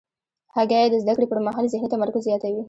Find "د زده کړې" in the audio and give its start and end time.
0.89-1.27